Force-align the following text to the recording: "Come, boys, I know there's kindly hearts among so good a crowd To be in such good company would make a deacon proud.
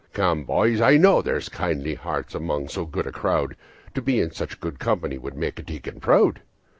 "Come, 0.13 0.45
boys, 0.45 0.81
I 0.81 0.97
know 0.97 1.21
there's 1.21 1.47
kindly 1.47 1.93
hearts 1.93 2.33
among 2.33 2.69
so 2.69 2.85
good 2.87 3.05
a 3.05 3.11
crowd 3.11 3.55
To 3.93 4.01
be 4.01 4.19
in 4.19 4.31
such 4.31 4.59
good 4.59 4.79
company 4.79 5.19
would 5.19 5.37
make 5.37 5.59
a 5.59 5.61
deacon 5.61 5.99
proud. 5.99 6.41